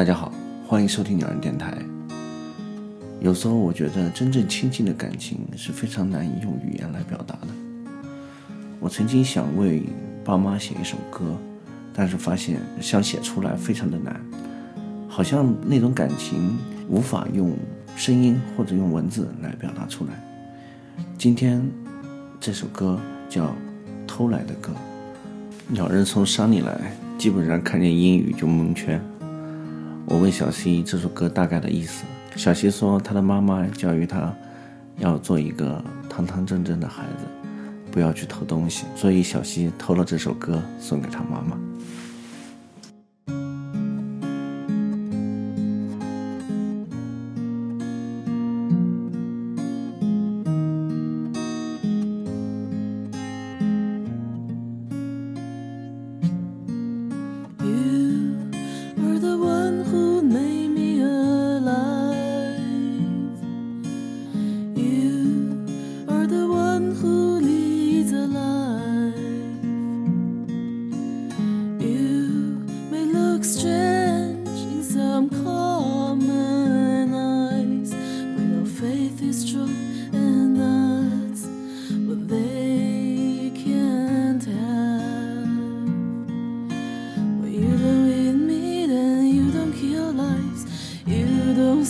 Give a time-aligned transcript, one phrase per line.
[0.00, 0.32] 大家好，
[0.66, 1.76] 欢迎收听鸟人电台。
[3.20, 7.48] 有时候我觉得，真正亲近的感情是非常难以用语言来表达的。
[8.80, 9.82] 我曾经想为
[10.24, 11.36] 爸妈写一首歌，
[11.92, 14.18] 但是发现想写出来非常的难，
[15.06, 16.56] 好像那种感情
[16.88, 17.54] 无法用
[17.94, 20.12] 声音或者用文字来表达出来。
[21.18, 21.62] 今天
[22.40, 22.98] 这首歌
[23.28, 23.48] 叫
[24.06, 24.72] 《偷来的歌》。
[25.68, 28.98] 鸟人从山里来，基本上看见英语就蒙圈。
[30.06, 32.04] 我问小溪这首歌大概的意思，
[32.34, 34.34] 小溪说他的妈妈教育他
[34.98, 37.26] 要做一个堂堂正正的孩子，
[37.92, 41.56] 不要去偷东西，所以小溪偷了这首歌送给他妈妈。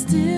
[0.00, 0.29] still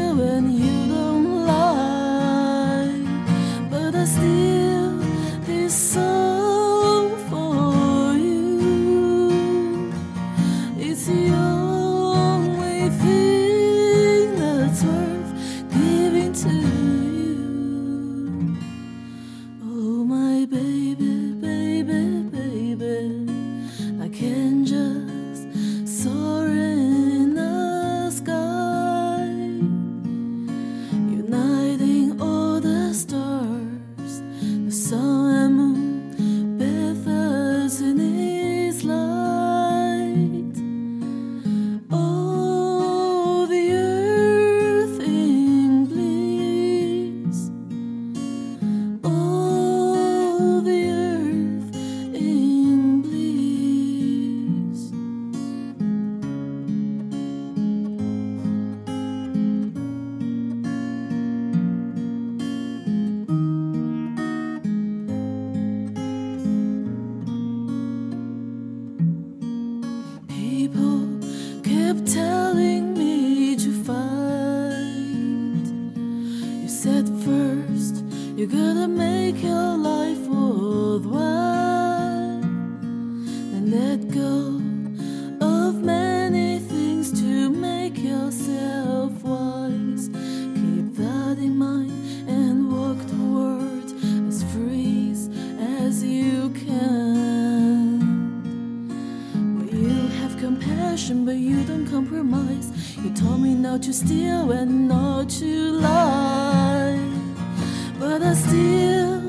[103.83, 107.01] to steal and not to lie.
[107.99, 109.22] But I still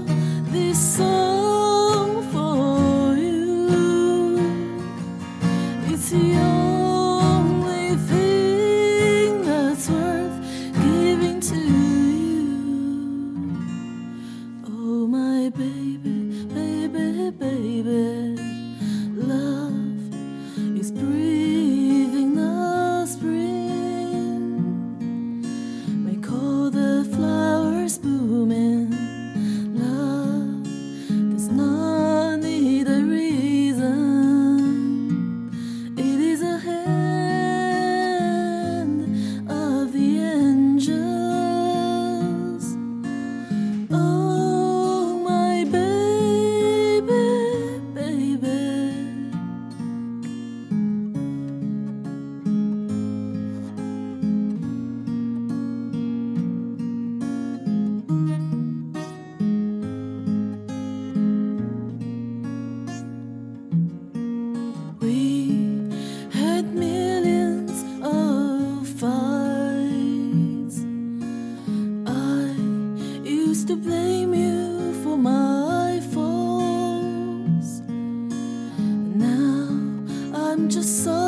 [80.73, 81.22] just so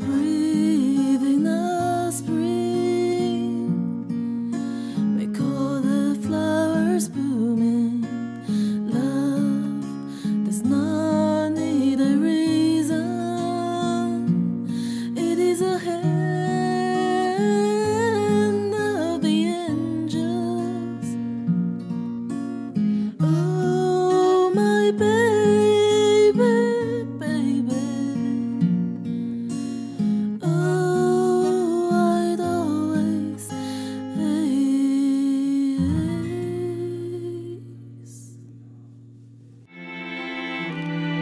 [0.00, 0.33] put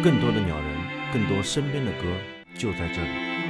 [0.02, 0.66] 更多的鸟人，
[1.12, 2.08] 更多身边的歌，
[2.58, 3.41] 就在这里。